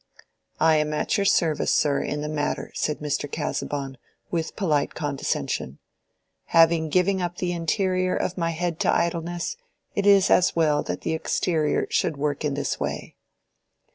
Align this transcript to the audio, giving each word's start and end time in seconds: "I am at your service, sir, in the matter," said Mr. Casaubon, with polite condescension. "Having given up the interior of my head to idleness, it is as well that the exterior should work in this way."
"I 0.59 0.77
am 0.77 0.95
at 0.95 1.15
your 1.15 1.25
service, 1.27 1.75
sir, 1.75 2.01
in 2.01 2.21
the 2.21 2.27
matter," 2.27 2.71
said 2.73 3.01
Mr. 3.01 3.31
Casaubon, 3.31 3.99
with 4.31 4.55
polite 4.55 4.95
condescension. 4.95 5.77
"Having 6.45 6.89
given 6.89 7.21
up 7.21 7.37
the 7.37 7.51
interior 7.51 8.15
of 8.15 8.35
my 8.35 8.49
head 8.49 8.79
to 8.79 8.91
idleness, 8.91 9.57
it 9.93 10.07
is 10.07 10.31
as 10.31 10.55
well 10.55 10.81
that 10.81 11.01
the 11.01 11.13
exterior 11.13 11.85
should 11.91 12.17
work 12.17 12.43
in 12.43 12.55
this 12.55 12.79
way." 12.79 13.15